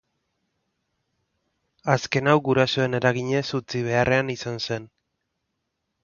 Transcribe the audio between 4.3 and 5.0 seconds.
izan zen.